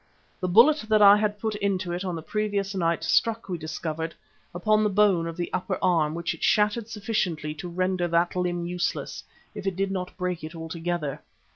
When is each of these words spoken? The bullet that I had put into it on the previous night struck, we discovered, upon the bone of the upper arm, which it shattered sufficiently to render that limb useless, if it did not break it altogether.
The 0.39 0.47
bullet 0.47 0.77
that 0.89 1.03
I 1.03 1.15
had 1.15 1.37
put 1.37 1.53
into 1.57 1.91
it 1.91 2.03
on 2.03 2.15
the 2.15 2.23
previous 2.23 2.73
night 2.73 3.03
struck, 3.03 3.47
we 3.47 3.59
discovered, 3.59 4.15
upon 4.51 4.83
the 4.83 4.89
bone 4.89 5.27
of 5.27 5.37
the 5.37 5.53
upper 5.53 5.77
arm, 5.79 6.15
which 6.15 6.33
it 6.33 6.41
shattered 6.41 6.89
sufficiently 6.89 7.53
to 7.53 7.69
render 7.69 8.07
that 8.07 8.35
limb 8.35 8.65
useless, 8.65 9.23
if 9.53 9.67
it 9.67 9.75
did 9.75 9.91
not 9.91 10.17
break 10.17 10.43
it 10.43 10.55
altogether. 10.55 11.21